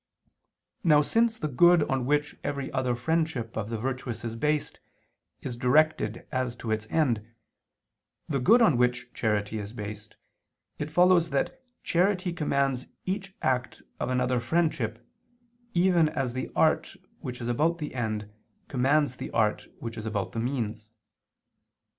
[0.83, 4.79] Now since the good on which every other friendship of the virtuous is based,
[5.43, 7.31] is directed, as to its end, to
[8.27, 10.15] the good on which charity is based,
[10.79, 15.07] it follows that charity commands each act of another friendship,
[15.75, 18.27] even as the art which is about the end
[18.69, 20.89] commands the art which is about the means.